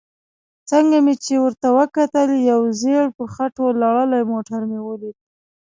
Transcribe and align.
څنګه 0.69 0.97
چې 1.23 1.33
مې 1.35 1.43
ورته 1.43 1.67
وکتل 1.79 2.29
یو 2.51 2.61
ژېړ 2.79 3.05
په 3.17 3.23
خټو 3.33 3.65
لړلی 3.81 4.21
موټر 4.31 4.61
مې 4.69 4.79
ولید. 4.87 5.17